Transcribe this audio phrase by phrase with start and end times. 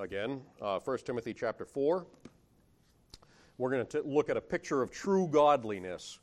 [0.00, 2.06] again, uh, 1 Timothy chapter 4.
[3.58, 6.18] We're going to look at a picture of true godliness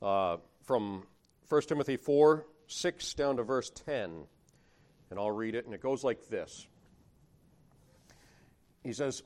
[0.00, 1.02] uh, from
[1.48, 4.24] 1 Timothy 4 6 down to verse 10.
[5.10, 6.66] And I'll read it, and it goes like this
[8.82, 9.22] He says,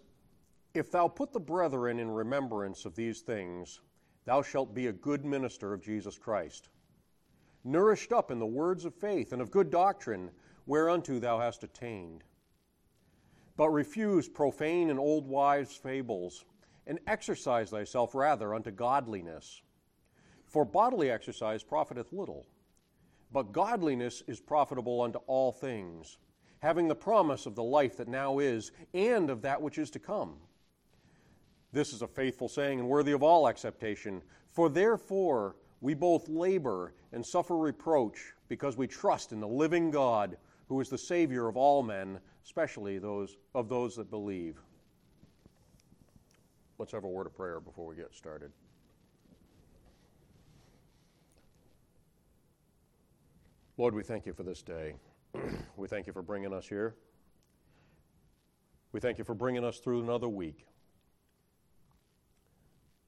[0.74, 3.80] If thou put the brethren in remembrance of these things,
[4.24, 6.68] thou shalt be a good minister of Jesus Christ,
[7.62, 10.30] nourished up in the words of faith and of good doctrine,
[10.66, 12.24] whereunto thou hast attained.
[13.56, 16.44] But refuse profane and old wives' fables,
[16.86, 19.62] and exercise thyself rather unto godliness.
[20.46, 22.46] For bodily exercise profiteth little,
[23.32, 26.18] but godliness is profitable unto all things,
[26.60, 29.98] having the promise of the life that now is, and of that which is to
[29.98, 30.36] come.
[31.72, 34.22] This is a faithful saying and worthy of all acceptation.
[34.52, 40.36] For therefore we both labor and suffer reproach, because we trust in the living God,
[40.68, 44.58] who is the Savior of all men, especially those of those that believe.
[46.78, 48.50] Let's have a word of prayer before we get started.
[53.76, 54.94] Lord, we thank you for this day.
[55.76, 56.94] we thank you for bringing us here.
[58.92, 60.66] We thank you for bringing us through another week.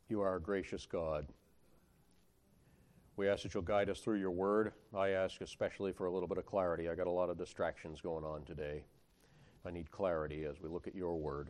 [0.09, 1.27] You are a gracious God.
[3.17, 4.73] We ask that you'll guide us through your word.
[4.95, 6.89] I ask especially for a little bit of clarity.
[6.89, 8.85] I got a lot of distractions going on today.
[9.65, 11.49] I need clarity as we look at your word.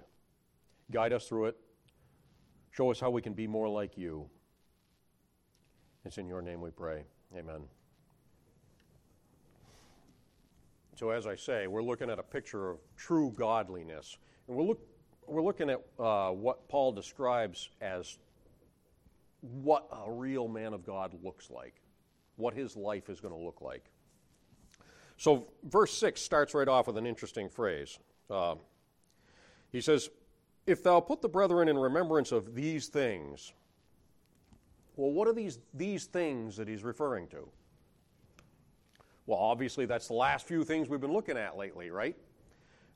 [0.92, 1.56] Guide us through it.
[2.70, 4.28] Show us how we can be more like you.
[6.04, 7.02] It's in your name we pray.
[7.36, 7.62] Amen.
[10.94, 14.16] So, as I say, we're looking at a picture of true godliness.
[14.46, 14.80] And we're, look,
[15.26, 18.18] we're looking at uh, what Paul describes as
[19.40, 21.80] what a real man of God looks like,
[22.36, 23.84] what his life is going to look like.
[25.16, 27.98] So, verse 6 starts right off with an interesting phrase.
[28.30, 28.56] Uh,
[29.72, 30.10] he says,
[30.66, 33.52] If thou put the brethren in remembrance of these things,
[34.96, 37.48] well, what are these, these things that he's referring to?
[39.26, 42.16] Well, obviously, that's the last few things we've been looking at lately, right?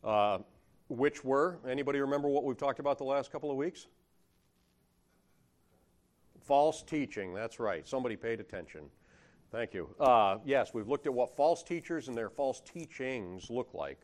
[0.04, 0.38] Uh,
[0.88, 3.86] which were, anybody remember what we've talked about the last couple of weeks?
[6.50, 7.86] False teaching, that's right.
[7.86, 8.90] Somebody paid attention.
[9.52, 9.88] Thank you.
[10.00, 14.00] Uh, yes, we've looked at what false teachers and their false teachings look like.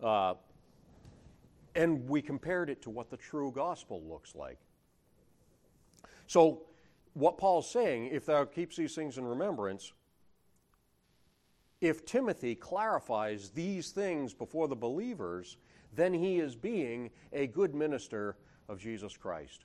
[0.00, 0.34] Uh,
[1.74, 4.60] and we compared it to what the true gospel looks like.
[6.28, 6.62] So,
[7.14, 9.92] what Paul's saying, if thou keeps these things in remembrance,
[11.80, 15.56] if Timothy clarifies these things before the believers,
[15.92, 18.36] then he is being a good minister
[18.68, 19.64] of Jesus Christ.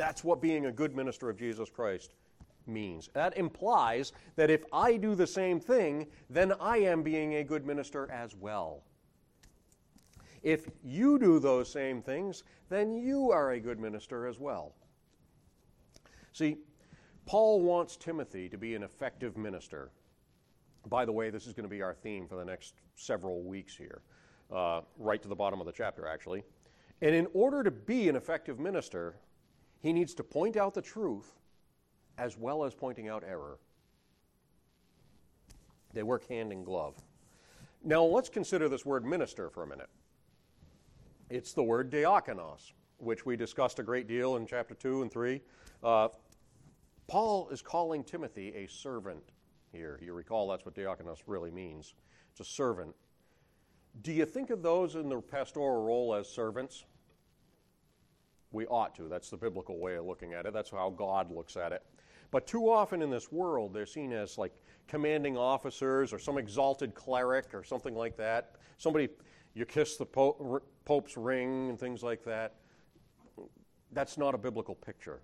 [0.00, 2.14] That's what being a good minister of Jesus Christ
[2.66, 3.10] means.
[3.12, 7.66] That implies that if I do the same thing, then I am being a good
[7.66, 8.82] minister as well.
[10.42, 14.72] If you do those same things, then you are a good minister as well.
[16.32, 16.56] See,
[17.26, 19.90] Paul wants Timothy to be an effective minister.
[20.88, 23.76] By the way, this is going to be our theme for the next several weeks
[23.76, 24.00] here,
[24.50, 26.42] uh, right to the bottom of the chapter, actually.
[27.02, 29.16] And in order to be an effective minister,
[29.80, 31.32] he needs to point out the truth
[32.18, 33.58] as well as pointing out error.
[35.92, 36.94] They work hand in glove.
[37.82, 39.88] Now, let's consider this word minister for a minute.
[41.30, 45.40] It's the word diakonos, which we discussed a great deal in chapter 2 and 3.
[45.82, 46.08] Uh,
[47.06, 49.22] Paul is calling Timothy a servant
[49.72, 49.98] here.
[50.02, 51.94] You recall that's what diakonos really means
[52.30, 52.94] it's a servant.
[54.02, 56.84] Do you think of those in the pastoral role as servants?
[58.52, 59.08] We ought to.
[59.08, 60.52] That's the biblical way of looking at it.
[60.52, 61.82] That's how God looks at it.
[62.30, 64.52] But too often in this world, they're seen as like
[64.88, 68.56] commanding officers or some exalted cleric or something like that.
[68.78, 69.08] Somebody,
[69.54, 72.54] you kiss the Pope, Pope's ring and things like that.
[73.92, 75.20] That's not a biblical picture.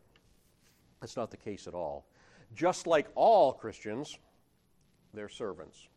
[1.01, 2.07] That's not the case at all.
[2.55, 4.19] Just like all Christians,
[5.15, 5.89] they're servants.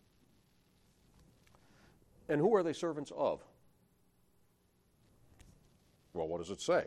[2.28, 3.44] And who are they servants of?
[6.14, 6.86] Well, what does it say?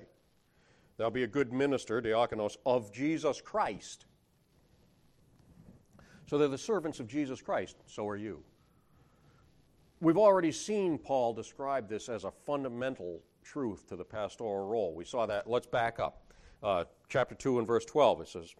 [0.96, 4.06] Thou be a good minister, diakonos, of Jesus Christ.
[6.26, 7.76] So they're the servants of Jesus Christ.
[7.86, 8.42] So are you.
[10.00, 14.94] We've already seen Paul describe this as a fundamental truth to the pastoral role.
[14.94, 15.48] We saw that.
[15.48, 16.24] Let's back up.
[16.62, 18.54] Uh, chapter 2 and verse 12, it says,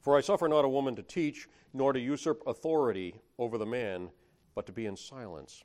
[0.00, 4.10] For I suffer not a woman to teach, nor to usurp authority over the man,
[4.54, 5.64] but to be in silence.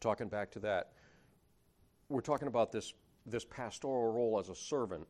[0.00, 0.92] Talking back to that,
[2.08, 2.94] we're talking about this
[3.26, 5.06] this pastoral role as a servant.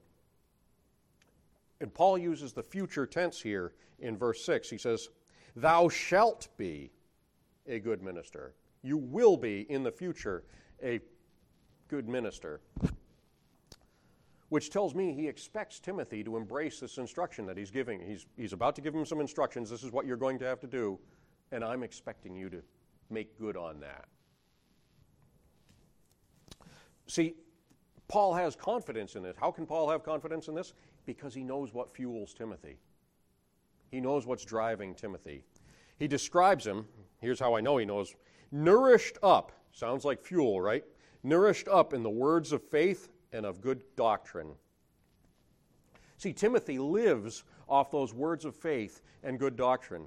[1.80, 4.70] And Paul uses the future tense here in verse 6.
[4.70, 5.08] He says,
[5.54, 6.90] Thou shalt be
[7.66, 8.54] a good minister.
[8.82, 10.44] You will be in the future
[10.82, 11.00] a
[11.88, 12.60] good minister.
[14.48, 18.00] Which tells me he expects Timothy to embrace this instruction that he's giving.
[18.00, 19.68] He's, he's about to give him some instructions.
[19.68, 20.98] This is what you're going to have to do,
[21.50, 22.62] and I'm expecting you to
[23.10, 24.04] make good on that.
[27.08, 27.34] See,
[28.08, 29.36] Paul has confidence in this.
[29.38, 30.74] How can Paul have confidence in this?
[31.06, 32.78] Because he knows what fuels Timothy.
[33.90, 35.44] He knows what's driving Timothy.
[35.98, 36.86] He describes him,
[37.20, 38.14] here's how I know he knows
[38.52, 40.84] nourished up, sounds like fuel, right?
[41.22, 44.52] Nourished up in the words of faith and of good doctrine.
[46.18, 50.06] See, Timothy lives off those words of faith and good doctrine.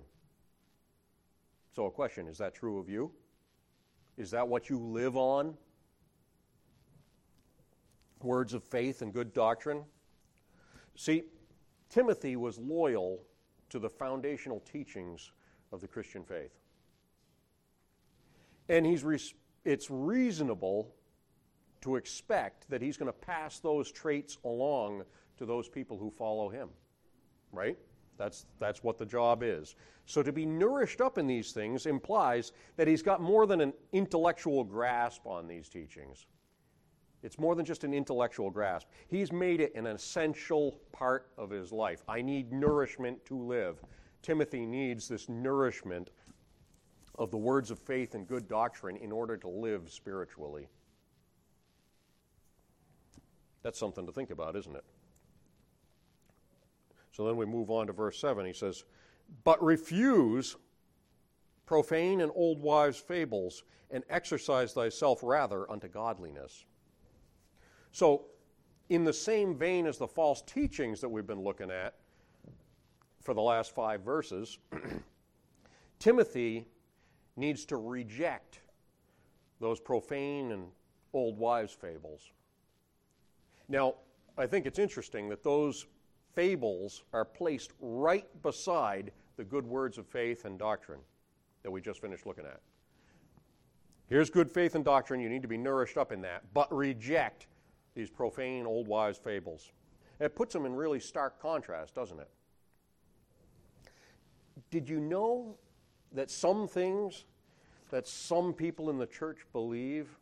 [1.75, 3.11] So, a question is that true of you?
[4.17, 5.55] Is that what you live on?
[8.21, 9.83] Words of faith and good doctrine?
[10.95, 11.23] See,
[11.89, 13.21] Timothy was loyal
[13.69, 15.31] to the foundational teachings
[15.71, 16.51] of the Christian faith.
[18.67, 19.19] And he's re-
[19.65, 20.93] it's reasonable
[21.81, 25.03] to expect that he's going to pass those traits along
[25.37, 26.69] to those people who follow him.
[27.51, 27.77] Right?
[28.17, 29.75] That's, that's what the job is.
[30.05, 33.73] So to be nourished up in these things implies that he's got more than an
[33.93, 36.25] intellectual grasp on these teachings.
[37.21, 38.87] It's more than just an intellectual grasp.
[39.07, 42.03] He's made it an essential part of his life.
[42.07, 43.81] I need nourishment to live.
[44.21, 46.11] Timothy needs this nourishment
[47.15, 50.67] of the words of faith and good doctrine in order to live spiritually.
[53.63, 54.85] That's something to think about, isn't it?
[57.11, 58.45] So then we move on to verse 7.
[58.45, 58.85] He says,
[59.43, 60.55] But refuse
[61.69, 63.61] profane and old wives' fables,
[63.91, 66.65] and exercise thyself rather unto godliness.
[67.91, 68.25] So,
[68.89, 71.95] in the same vein as the false teachings that we've been looking at
[73.21, 74.57] for the last five verses,
[75.99, 76.65] Timothy
[77.35, 78.61] needs to reject
[79.59, 80.67] those profane and
[81.13, 82.31] old wives' fables.
[83.67, 83.95] Now,
[84.37, 85.85] I think it's interesting that those
[86.33, 90.99] fables are placed right beside the good words of faith and doctrine
[91.63, 92.61] that we just finished looking at.
[94.07, 95.19] Here's good faith and doctrine.
[95.19, 97.47] You need to be nourished up in that, but reject
[97.99, 99.73] these profane old wives' fables.
[100.21, 102.29] It puts them in really stark contrast, doesn't it?
[104.71, 105.57] Did you know
[106.13, 107.25] that some things
[107.91, 110.17] that some people in the church believe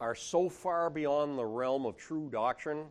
[0.00, 2.84] are so far beyond the realm of true doctrine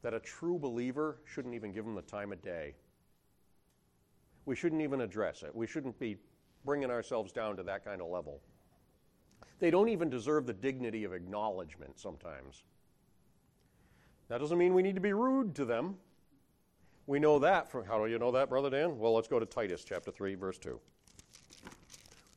[0.00, 2.74] that a true believer shouldn't even give them the time of day?
[4.46, 5.54] We shouldn't even address it.
[5.54, 6.16] We shouldn't be
[6.64, 8.40] bringing ourselves down to that kind of level.
[9.58, 12.64] They don't even deserve the dignity of acknowledgement sometimes.
[14.28, 15.96] That doesn't mean we need to be rude to them.
[17.06, 18.98] We know that from how do you know that, Brother Dan?
[18.98, 20.70] Well, let's go to Titus chapter 3, verse 2.
[20.70, 20.80] We'll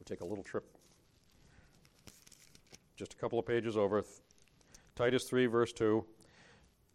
[0.06, 0.65] take a little trip
[3.00, 4.03] just a couple of pages over.
[4.94, 6.06] Titus 3, verse 2,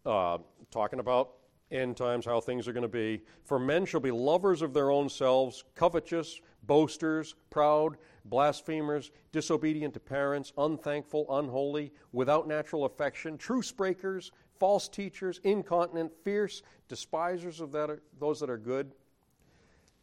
[0.05, 0.37] uh,
[0.69, 1.31] talking about
[1.71, 3.23] end times, how things are going to be.
[3.43, 9.99] For men shall be lovers of their own selves, covetous, boasters, proud, blasphemers, disobedient to
[9.99, 17.99] parents, unthankful, unholy, without natural affection, truce breakers, false teachers, incontinent, fierce, despisers of that
[18.19, 18.93] those that are good,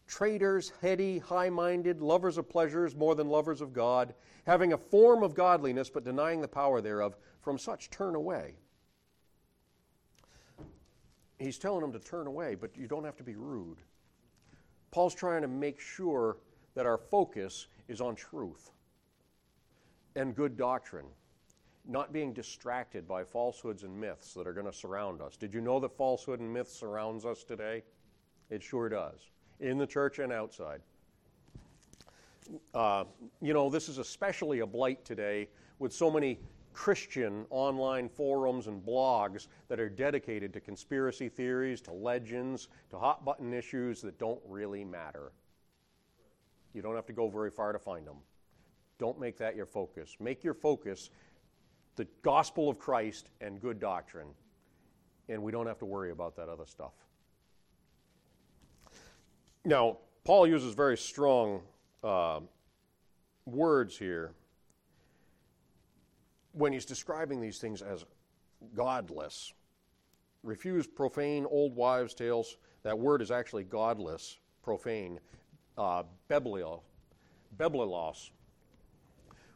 [0.06, 4.14] traitors, heady, high minded, lovers of pleasures more than lovers of God,
[4.46, 7.16] having a form of godliness but denying the power thereof.
[7.40, 8.54] From such turn away.
[11.40, 13.78] He's telling them to turn away, but you don't have to be rude.
[14.92, 16.36] Paul's trying to make sure
[16.76, 18.70] that our focus is on truth
[20.14, 21.06] and good doctrine
[21.86, 25.36] not being distracted by falsehoods and myths that are going to surround us.
[25.36, 27.82] Did you know that falsehood and myth surrounds us today?
[28.50, 30.80] It sure does, in the church and outside.
[32.74, 33.04] Uh,
[33.40, 35.48] you know, this is especially a blight today
[35.78, 36.38] with so many
[36.72, 43.24] Christian online forums and blogs that are dedicated to conspiracy theories, to legends, to hot
[43.24, 45.32] button issues that don't really matter.
[46.72, 48.16] You don't have to go very far to find them.
[48.98, 50.16] Don't make that your focus.
[50.20, 51.10] Make your focus
[51.96, 54.28] the gospel of Christ and good doctrine,
[55.28, 56.92] and we don't have to worry about that other stuff.
[59.64, 61.62] Now, Paul uses very strong
[62.02, 62.40] uh,
[63.46, 64.32] words here
[66.52, 68.04] when he's describing these things as
[68.74, 69.52] godless.
[70.42, 72.56] Refuse profane old wives' tales.
[72.82, 75.20] That word is actually godless, profane.
[75.78, 76.82] Uh, beblio,
[77.56, 78.30] beblilos.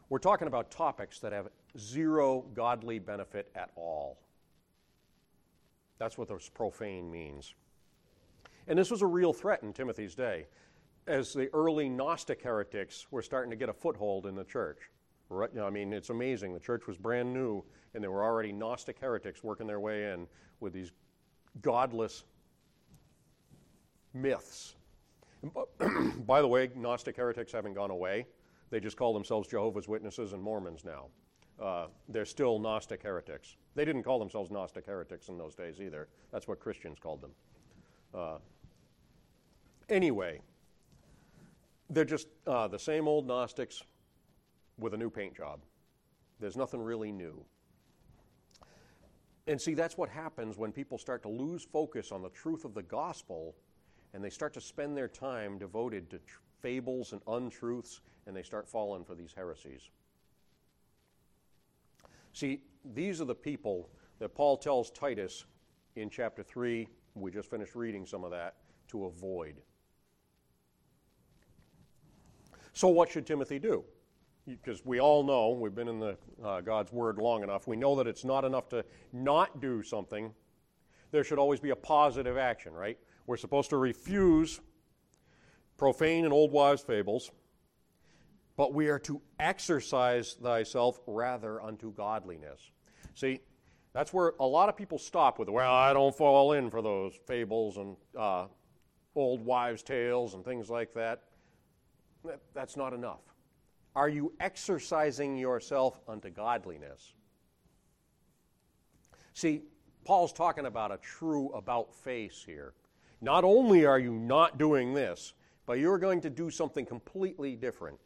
[0.09, 4.17] We're talking about topics that have zero godly benefit at all.
[5.99, 7.55] That's what this profane means.
[8.67, 10.47] And this was a real threat in Timothy's day.
[11.07, 14.89] as the early Gnostic heretics were starting to get a foothold in the church.
[15.29, 16.53] Right, I mean, it's amazing.
[16.53, 20.27] The church was brand new, and there were already Gnostic heretics working their way in
[20.59, 20.91] with these
[21.61, 22.25] godless
[24.13, 24.75] myths.
[26.25, 28.25] By the way, Gnostic heretics haven't gone away.
[28.69, 31.07] They just call themselves Jehovah's Witnesses and Mormons now.
[31.59, 33.55] Uh, they're still Gnostic heretics.
[33.75, 36.07] They didn't call themselves Gnostic heretics in those days either.
[36.31, 37.31] That's what Christians called them.
[38.13, 38.37] Uh,
[39.89, 40.41] anyway,
[41.89, 43.83] they're just uh, the same old Gnostics
[44.77, 45.61] with a new paint job.
[46.39, 47.43] There's nothing really new.
[49.47, 52.73] And see, that's what happens when people start to lose focus on the truth of
[52.73, 53.55] the gospel
[54.13, 58.43] and they start to spend their time devoted to tr- fables and untruths and they
[58.43, 59.89] start falling for these heresies.
[62.33, 62.61] See,
[62.93, 65.45] these are the people that Paul tells Titus
[65.95, 66.87] in chapter 3.
[67.15, 68.55] We just finished reading some of that
[68.89, 69.55] to avoid.
[72.73, 73.83] So, what should Timothy do?
[74.45, 77.95] Because we all know, we've been in the, uh, God's Word long enough, we know
[77.95, 80.31] that it's not enough to not do something.
[81.11, 82.97] There should always be a positive action, right?
[83.25, 84.61] We're supposed to refuse
[85.77, 87.31] profane and old wives' fables,
[88.55, 92.71] but we are to exercise thyself rather unto godliness.
[93.13, 93.39] See,
[93.93, 97.13] that's where a lot of people stop with, well, I don't fall in for those
[97.25, 98.47] fables and uh,
[99.15, 101.23] old wives' tales and things like that
[102.53, 103.21] that's not enough.
[103.95, 107.13] Are you exercising yourself unto godliness?
[109.33, 109.61] See,
[110.05, 112.73] Paul's talking about a true about face here.
[113.21, 115.33] Not only are you not doing this,
[115.67, 117.99] but you're going to do something completely different.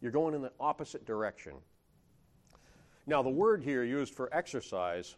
[0.00, 1.52] You're going in the opposite direction.
[3.06, 5.14] Now, the word here used for exercise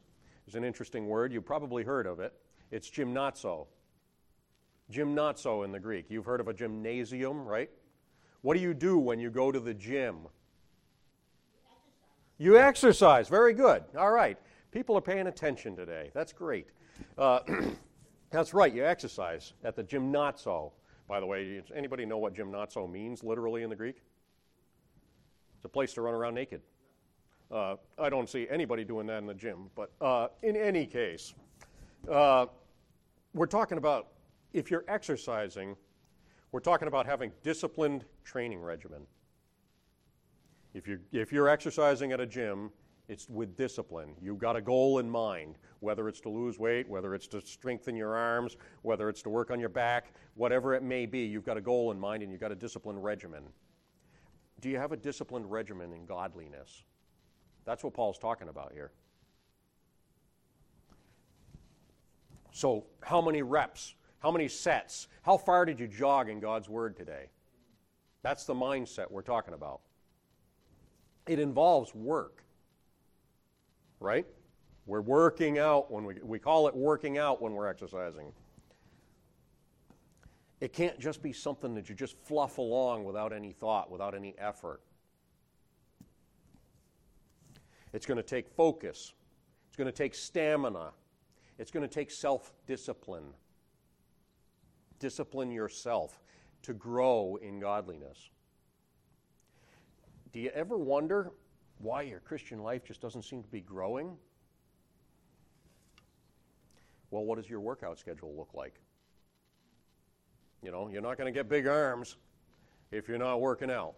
[0.49, 1.33] is an interesting word.
[1.33, 2.35] You've probably heard of it.
[2.73, 3.69] It's gymnazo.
[4.93, 6.07] Gymnazo in the Greek.
[6.09, 7.71] You've heard of a gymnasium, right?
[8.43, 10.27] What do you do when you go to the gym?
[12.39, 13.29] You exercise.
[13.29, 13.85] Very good.
[13.97, 14.37] All right.
[14.73, 16.11] People are paying attention today.
[16.13, 16.69] That's great.
[17.17, 17.41] Uh,
[18.31, 18.75] that's right.
[18.75, 20.73] You exercise at the gymnazo.
[21.09, 24.03] By the way, does anybody know what gymnazo means literally in the Greek?
[25.57, 26.63] It's a place to run around naked.
[27.51, 31.35] Uh, I don't see anybody doing that in the gym, but uh, in any case,
[32.11, 32.47] uh,
[33.35, 34.09] we're talking about
[34.53, 35.77] if you're exercising,
[36.51, 39.03] we're talking about having disciplined training regimen.
[40.75, 42.71] If you're, if you're exercising at a gym,
[43.09, 44.15] it's with discipline.
[44.21, 47.95] You've got a goal in mind, whether it's to lose weight, whether it's to strengthen
[47.97, 51.57] your arms, whether it's to work on your back, whatever it may be, you've got
[51.57, 53.45] a goal in mind and you've got a disciplined regimen.
[54.61, 56.83] Do you have a disciplined regimen in godliness?
[57.65, 58.91] That's what Paul's talking about here.
[62.53, 63.95] So, how many reps?
[64.19, 65.09] How many sets?
[65.23, 67.29] How far did you jog in God's Word today?
[68.23, 69.83] That's the mindset we're talking about.
[71.27, 72.43] It involves work,
[74.01, 74.27] right?
[74.87, 78.33] We're working out when we, we call it working out when we're exercising.
[80.61, 84.35] It can't just be something that you just fluff along without any thought, without any
[84.39, 84.81] effort.
[87.93, 89.15] It's going to take focus,
[89.69, 90.93] it's going to take stamina,
[91.59, 93.33] it's going to take self discipline
[94.99, 96.21] discipline yourself
[96.63, 98.31] to grow in godliness.
[100.33, 101.33] Do you ever wonder
[101.79, 104.17] why your Christian life just doesn't seem to be growing?
[107.11, 108.75] Well, what does your workout schedule look like?
[110.63, 112.17] You know, you're not going to get big arms
[112.91, 113.95] if you're not working out.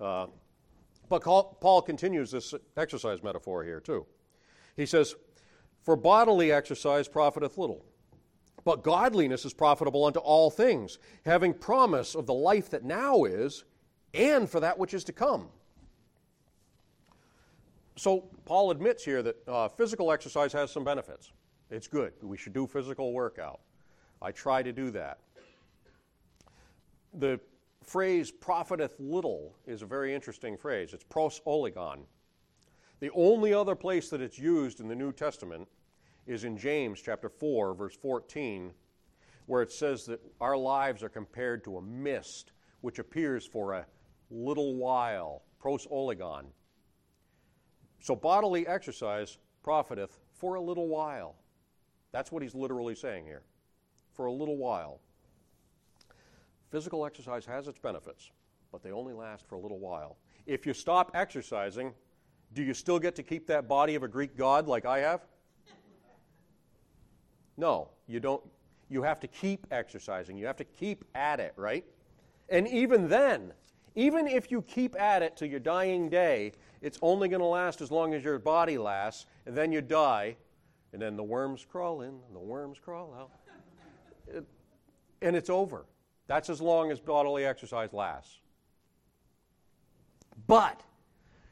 [0.00, 0.26] Uh,
[1.08, 4.06] but Paul continues this exercise metaphor here, too.
[4.76, 5.14] He says,
[5.84, 7.84] For bodily exercise profiteth little
[8.66, 13.64] but godliness is profitable unto all things, having promise of the life that now is
[14.12, 15.46] and for that which is to come.
[17.96, 21.32] So, Paul admits here that uh, physical exercise has some benefits.
[21.70, 22.12] It's good.
[22.22, 23.60] We should do physical workout.
[24.20, 25.18] I try to do that.
[27.14, 27.40] The
[27.82, 30.92] phrase profiteth little is a very interesting phrase.
[30.92, 32.00] It's pros oligon.
[33.00, 35.66] The only other place that it's used in the New Testament
[36.26, 38.72] is in James chapter 4, verse 14,
[39.46, 43.86] where it says that our lives are compared to a mist which appears for a
[44.30, 46.46] little while, pros oligon.
[48.00, 51.34] So bodily exercise profiteth for a little while.
[52.12, 53.42] That's what he's literally saying here.
[54.12, 55.00] For a little while.
[56.70, 58.30] Physical exercise has its benefits,
[58.72, 60.16] but they only last for a little while.
[60.46, 61.92] If you stop exercising,
[62.52, 65.22] do you still get to keep that body of a Greek god like I have?
[67.56, 68.42] No, you don't.
[68.88, 70.36] You have to keep exercising.
[70.36, 71.84] You have to keep at it, right?
[72.48, 73.52] And even then,
[73.94, 77.80] even if you keep at it to your dying day, it's only going to last
[77.80, 80.36] as long as your body lasts, and then you die,
[80.92, 83.30] and then the worms crawl in, the worms crawl out.
[84.28, 84.44] It,
[85.22, 85.86] and it's over.
[86.26, 88.40] That's as long as bodily exercise lasts.
[90.46, 90.80] But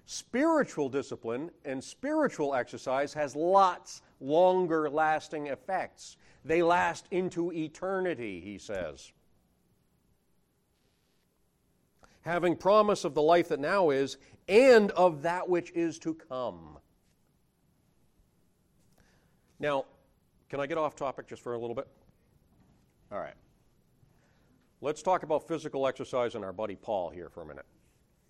[0.06, 6.16] spiritual discipline and spiritual exercise has lots longer lasting effects.
[6.44, 9.12] They last into eternity, he says.
[12.22, 14.16] Having promise of the life that now is
[14.48, 16.78] and of that which is to come.
[19.58, 19.84] Now,
[20.48, 21.88] can I get off topic just for a little bit?
[23.10, 23.34] All right.
[24.80, 27.64] Let's talk about physical exercise and our buddy Paul here for a minute.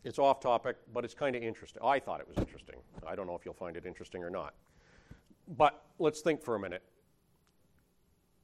[0.05, 1.83] It's off topic, but it's kind of interesting.
[1.85, 2.77] I thought it was interesting.
[3.07, 4.55] I don't know if you'll find it interesting or not.
[5.57, 6.83] But let's think for a minute.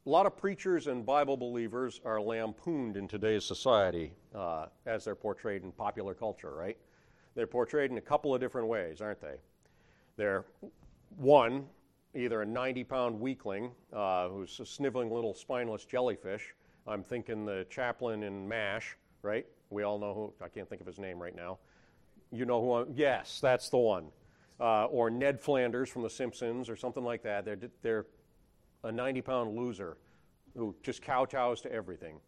[0.06, 5.14] A lot of preachers and Bible believers are lampooned in today's society uh, as they're
[5.14, 6.78] portrayed in popular culture, right?
[7.34, 9.36] They're portrayed in a couple of different ways, aren't they?
[10.16, 10.44] They're,
[11.16, 11.66] one,
[12.14, 16.54] either a 90 pound weakling uh, who's a sniveling little spineless jellyfish.
[16.86, 19.46] I'm thinking the chaplain in MASH, right?
[19.70, 21.58] We all know who, I can't think of his name right now.
[22.32, 24.06] You know who I'm, yes, that's the one.
[24.58, 27.44] Uh, or Ned Flanders from The Simpsons or something like that.
[27.44, 28.06] They're, they're
[28.84, 29.96] a 90 pound loser
[30.56, 32.18] who just kowtows to everything.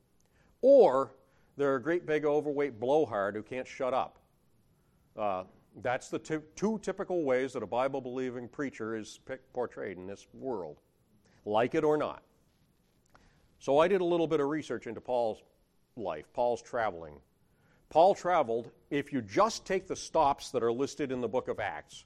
[0.61, 1.13] Or
[1.57, 4.19] they're a great big overweight blowhard who can't shut up.
[5.17, 5.45] Uh,
[5.83, 9.21] that's the t- two typical ways that a Bible believing preacher is
[9.53, 10.81] portrayed in this world,
[11.45, 12.23] like it or not.
[13.59, 15.43] So I did a little bit of research into Paul's
[15.97, 17.15] life, Paul's traveling.
[17.91, 21.61] Paul traveled, if you just take the stops that are listed in the book of
[21.61, 22.05] Acts,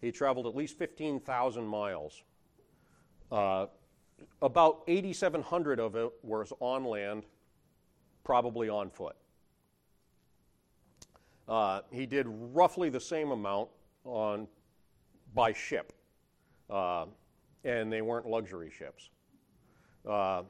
[0.00, 2.22] he traveled at least 15,000 miles.
[3.30, 3.66] Uh,
[4.42, 7.24] about 8,700 of it was on land,
[8.24, 9.16] probably on foot.
[11.50, 13.68] Uh, he did roughly the same amount
[14.04, 14.46] on
[15.34, 15.92] by ship,
[16.70, 17.06] uh,
[17.64, 19.10] and they weren't luxury ships.
[20.08, 20.42] Uh,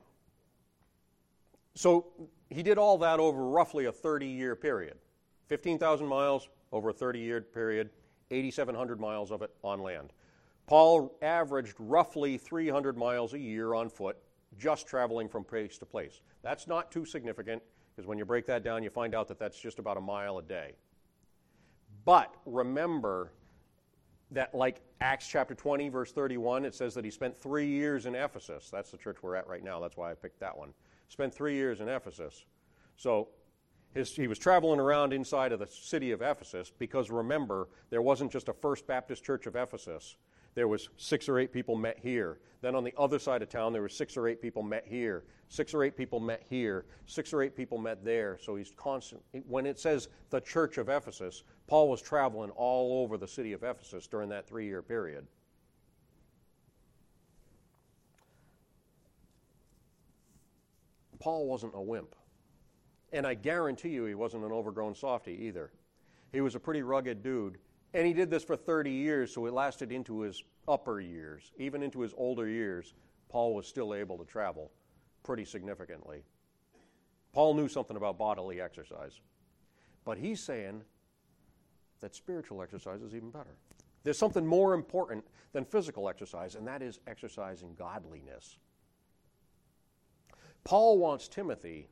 [1.74, 2.06] so
[2.50, 4.98] he did all that over roughly a 30 year period
[5.48, 7.88] 15,000 miles over a 30 year period,
[8.30, 10.12] 8,700 miles of it on land.
[10.66, 14.18] Paul averaged roughly 300 miles a year on foot,
[14.58, 16.20] just traveling from place to place.
[16.42, 17.62] That's not too significant
[17.96, 20.38] because when you break that down, you find out that that's just about a mile
[20.38, 20.74] a day.
[22.04, 23.32] But remember
[24.30, 28.14] that, like Acts chapter 20, verse 31, it says that he spent three years in
[28.14, 28.70] Ephesus.
[28.70, 29.80] That's the church we're at right now.
[29.80, 30.72] That's why I picked that one.
[31.08, 32.44] Spent three years in Ephesus.
[32.96, 33.28] So
[33.94, 38.30] his, he was traveling around inside of the city of Ephesus because remember, there wasn't
[38.30, 40.16] just a First Baptist Church of Ephesus.
[40.54, 42.40] There was six or eight people met here.
[42.60, 45.24] Then on the other side of town, there were six or eight people met here.
[45.48, 46.84] Six or eight people met here.
[47.06, 48.38] Six or eight people met there.
[48.40, 49.22] So he's constant.
[49.48, 53.62] When it says the church of Ephesus, Paul was traveling all over the city of
[53.62, 55.24] Ephesus during that three year period.
[61.20, 62.16] Paul wasn't a wimp.
[63.12, 65.70] And I guarantee you he wasn't an overgrown softy either.
[66.32, 67.58] He was a pretty rugged dude.
[67.94, 71.52] And he did this for 30 years, so it lasted into his upper years.
[71.56, 72.94] Even into his older years,
[73.28, 74.72] Paul was still able to travel
[75.22, 76.24] pretty significantly.
[77.32, 79.20] Paul knew something about bodily exercise.
[80.04, 80.82] But he's saying
[82.00, 83.56] that spiritual exercise is even better.
[84.02, 88.56] There's something more important than physical exercise, and that is exercising godliness.
[90.64, 91.88] Paul wants Timothy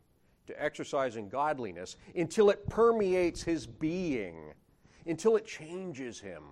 [0.47, 4.55] to exercise in godliness until it permeates his being,
[5.07, 6.43] until it changes him.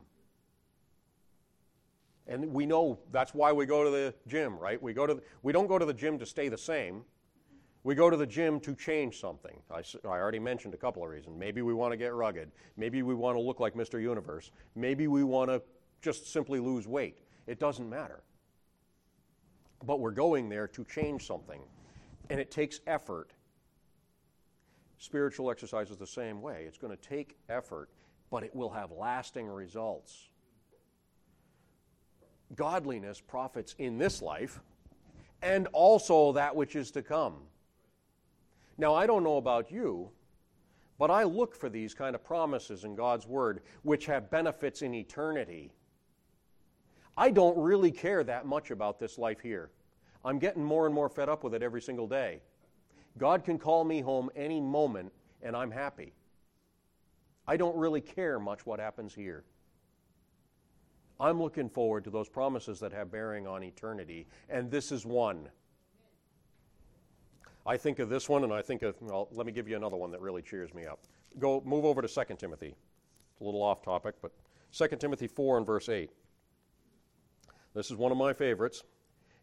[2.26, 4.82] And we know that's why we go to the gym, right?
[4.82, 7.04] We, go to the, we don't go to the gym to stay the same.
[7.86, 9.56] We go to the gym to change something.
[9.70, 11.36] I, I already mentioned a couple of reasons.
[11.38, 12.50] Maybe we want to get rugged.
[12.76, 14.02] Maybe we want to look like Mr.
[14.02, 14.50] Universe.
[14.74, 15.62] Maybe we want to
[16.02, 17.20] just simply lose weight.
[17.46, 18.24] It doesn't matter.
[19.84, 21.60] But we're going there to change something.
[22.28, 23.30] And it takes effort.
[24.98, 26.64] Spiritual exercise is the same way.
[26.66, 27.88] It's going to take effort,
[28.32, 30.26] but it will have lasting results.
[32.56, 34.58] Godliness profits in this life
[35.40, 37.36] and also that which is to come.
[38.78, 40.10] Now, I don't know about you,
[40.98, 44.94] but I look for these kind of promises in God's Word which have benefits in
[44.94, 45.72] eternity.
[47.16, 49.70] I don't really care that much about this life here.
[50.24, 52.40] I'm getting more and more fed up with it every single day.
[53.16, 55.12] God can call me home any moment,
[55.42, 56.12] and I'm happy.
[57.46, 59.44] I don't really care much what happens here.
[61.18, 65.48] I'm looking forward to those promises that have bearing on eternity, and this is one.
[67.66, 69.96] I think of this one, and I think of, well, let me give you another
[69.96, 71.00] one that really cheers me up.
[71.38, 72.74] Go, move over to 2 Timothy.
[73.32, 74.32] It's a little off topic, but
[74.72, 76.10] 2 Timothy 4 and verse 8.
[77.74, 78.84] This is one of my favorites.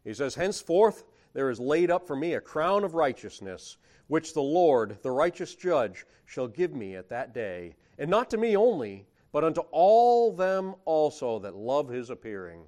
[0.04, 4.42] He says, Henceforth there is laid up for me a crown of righteousness, which the
[4.42, 9.06] Lord, the righteous judge, shall give me at that day, and not to me only,
[9.32, 12.62] but unto all them also that love his appearing.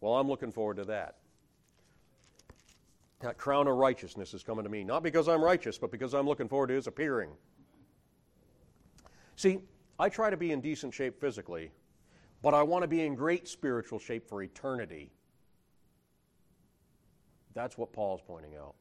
[0.00, 1.16] Well, I'm looking forward to that.
[3.20, 6.26] That crown of righteousness is coming to me, not because I'm righteous, but because I'm
[6.26, 7.30] looking forward to his appearing.
[9.34, 9.60] See,
[9.98, 11.72] I try to be in decent shape physically,
[12.42, 15.10] but I want to be in great spiritual shape for eternity.
[17.54, 18.74] That's what Paul's pointing out.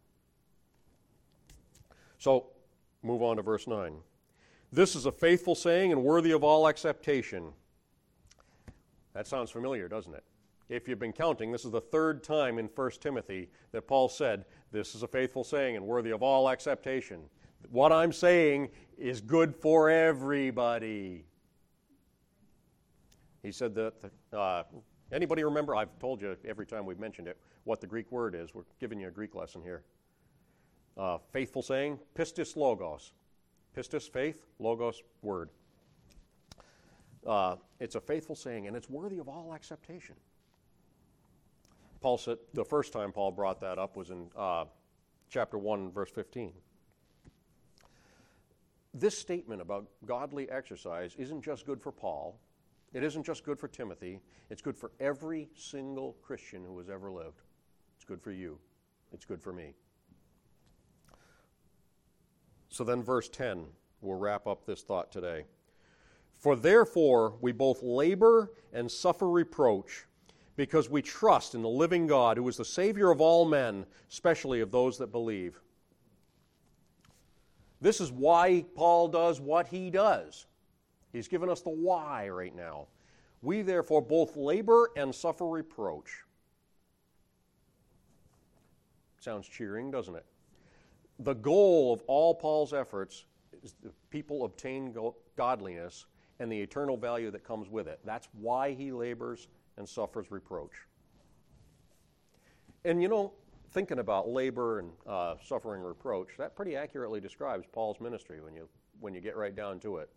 [2.20, 2.48] So,
[3.02, 3.98] move on to verse 9.
[4.72, 7.54] This is a faithful saying and worthy of all acceptation.
[9.14, 10.24] That sounds familiar, doesn't it?
[10.70, 14.46] If you've been counting, this is the third time in 1 Timothy that Paul said,
[14.72, 17.22] This is a faithful saying and worthy of all acceptation.
[17.70, 21.26] What I'm saying is good for everybody.
[23.44, 23.94] He said that,
[24.34, 24.64] uh,
[25.12, 25.76] anybody remember?
[25.76, 28.54] I've told you every time we've mentioned it what the Greek word is.
[28.54, 29.84] We're giving you a Greek lesson here.
[30.98, 33.14] Uh, faithful saying, pistis logos.
[33.76, 35.50] Pistis, faith, logos, word.
[37.26, 40.16] Uh, it's a faithful saying, and it's worthy of all acceptation.
[42.08, 44.64] Paul said the first time Paul brought that up was in uh,
[45.30, 46.54] chapter 1, verse 15.
[48.94, 52.40] This statement about godly exercise isn't just good for Paul,
[52.94, 57.12] it isn't just good for Timothy, it's good for every single Christian who has ever
[57.12, 57.42] lived.
[57.98, 58.58] It's good for you,
[59.12, 59.74] it's good for me.
[62.70, 63.66] So then, verse 10
[64.00, 65.44] will wrap up this thought today.
[66.40, 70.07] For therefore we both labor and suffer reproach
[70.58, 74.60] because we trust in the living God who is the Savior of all men, especially
[74.60, 75.62] of those that believe.
[77.80, 80.48] This is why Paul does what he does.
[81.14, 82.88] He's given us the why right now.
[83.44, 86.24] We therefore both labor and suffer reproach.
[89.20, 90.26] Sounds cheering, doesn't it?
[91.20, 93.26] The goal of all Paul's efforts
[93.64, 94.96] is that people obtain
[95.36, 96.06] godliness
[96.40, 98.00] and the eternal value that comes with it.
[98.06, 100.74] That's why he labors and suffers reproach.
[102.86, 103.34] And you know,
[103.72, 108.68] thinking about labor and uh, suffering reproach, that pretty accurately describes Paul's ministry when you,
[109.00, 110.10] when you get right down to it.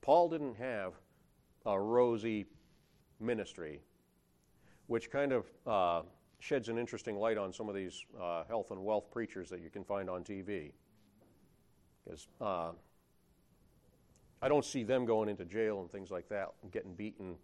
[0.00, 0.94] Paul didn't have
[1.66, 2.46] a rosy
[3.20, 3.80] ministry,
[4.86, 6.02] which kind of uh,
[6.40, 9.70] sheds an interesting light on some of these uh, health and wealth preachers that you
[9.70, 10.72] can find on TV.
[12.04, 12.70] Because uh,
[14.40, 17.36] I don't see them going into jail and things like that and getting beaten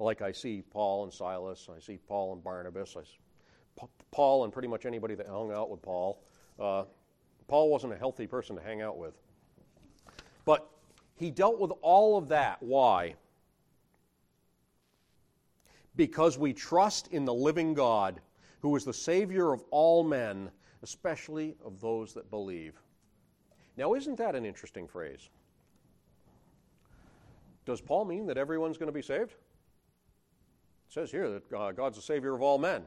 [0.00, 4.52] like I see Paul and Silas, I see Paul and Barnabas, I see Paul and
[4.52, 6.22] pretty much anybody that hung out with Paul.
[6.58, 6.84] Uh,
[7.48, 9.14] Paul wasn't a healthy person to hang out with.
[10.44, 10.68] But
[11.16, 12.62] he dealt with all of that.
[12.62, 13.14] Why?
[15.96, 18.20] Because we trust in the living God,
[18.60, 20.50] who is the Savior of all men,
[20.82, 22.74] especially of those that believe.
[23.76, 25.28] Now, isn't that an interesting phrase?
[27.66, 29.34] Does Paul mean that everyone's going to be saved?
[30.90, 32.82] It says here that uh, God's the Savior of all men.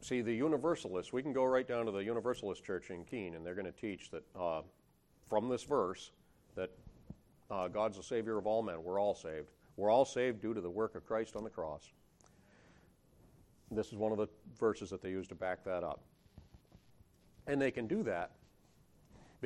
[0.00, 3.44] See, the Universalists, we can go right down to the Universalist church in Keene, and
[3.44, 4.62] they're going to teach that uh,
[5.28, 6.12] from this verse
[6.54, 6.70] that
[7.50, 8.82] uh, God's the Savior of all men.
[8.82, 9.50] We're all saved.
[9.76, 11.90] We're all saved due to the work of Christ on the cross.
[13.70, 16.00] This is one of the verses that they use to back that up.
[17.46, 18.30] And they can do that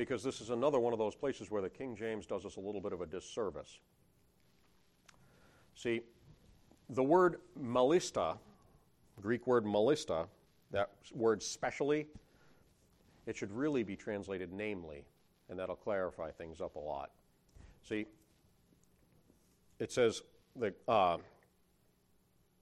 [0.01, 2.59] because this is another one of those places where the King James does us a
[2.59, 3.81] little bit of a disservice.
[5.75, 6.01] See,
[6.89, 8.39] the word malista,
[9.21, 10.25] Greek word malista,
[10.71, 12.07] that word specially,
[13.27, 15.05] it should really be translated namely,
[15.51, 17.11] and that'll clarify things up a lot.
[17.87, 18.07] See,
[19.77, 20.23] it says
[20.55, 21.17] that uh,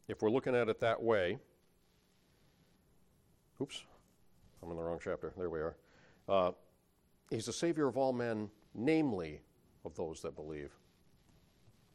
[0.09, 1.37] if we're looking at it that way,
[3.61, 3.85] oops,
[4.61, 5.31] I'm in the wrong chapter.
[5.37, 5.77] There we are.
[6.27, 6.51] Uh,
[7.29, 9.41] He's the Savior of all men, namely
[9.85, 10.71] of those that believe,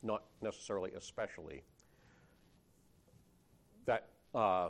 [0.03, 1.63] not necessarily especially.
[3.87, 4.69] That uh,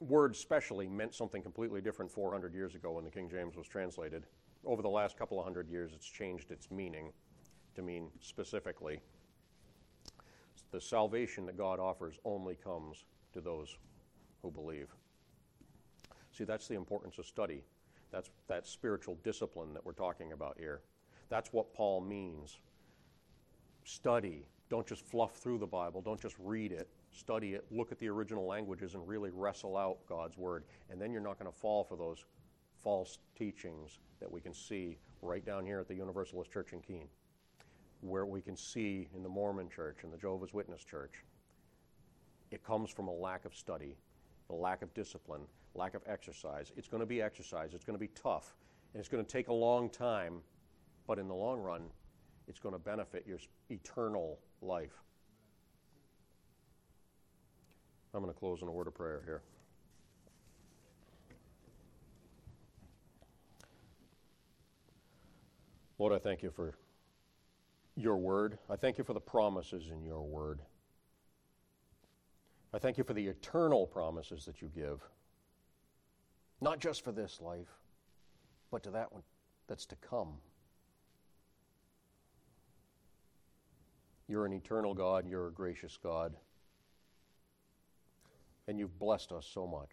[0.00, 4.24] word specially meant something completely different 400 years ago when the King James was translated.
[4.64, 7.12] Over the last couple of hundred years, it's changed its meaning
[7.74, 9.00] to mean specifically.
[10.72, 13.76] The salvation that God offers only comes to those
[14.42, 14.88] who believe.
[16.32, 17.62] See, that's the importance of study.
[18.12, 20.80] That's that spiritual discipline that we're talking about here.
[21.28, 22.58] That's what Paul means.
[23.84, 24.44] Study.
[24.68, 26.00] Don't just fluff through the Bible.
[26.00, 26.88] Don't just read it.
[27.10, 27.64] Study it.
[27.70, 30.64] Look at the original languages and really wrestle out God's Word.
[30.90, 32.24] And then you're not going to fall for those
[32.82, 37.08] false teachings that we can see right down here at the Universalist Church in Keene,
[38.00, 41.24] where we can see in the Mormon Church and the Jehovah's Witness Church.
[42.50, 43.96] It comes from a lack of study,
[44.52, 45.42] a lack of discipline,
[45.74, 46.72] lack of exercise.
[46.76, 47.74] It's going to be exercise.
[47.74, 48.54] It's going to be tough.
[48.94, 50.40] And it's going to take a long time,
[51.06, 51.82] but in the long run,
[52.48, 53.38] it's going to benefit your
[53.70, 55.02] eternal life.
[58.14, 59.42] I'm going to close in a word of prayer here.
[65.98, 66.74] Lord, I thank you for
[67.96, 68.58] your word.
[68.68, 70.60] I thank you for the promises in your word.
[72.74, 75.00] I thank you for the eternal promises that you give,
[76.60, 77.68] not just for this life,
[78.70, 79.22] but to that one
[79.68, 80.34] that's to come.
[84.26, 86.34] You're an eternal God, you're a gracious God,
[88.66, 89.90] and you've blessed us so much.